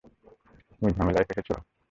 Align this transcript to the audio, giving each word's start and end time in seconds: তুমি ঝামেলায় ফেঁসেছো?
তুমি 0.71 0.91
ঝামেলায় 0.97 1.27
ফেঁসেছো? 1.27 1.55